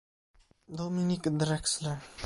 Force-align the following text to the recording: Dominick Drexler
Dominick 0.79 1.29
Drexler 1.29 2.01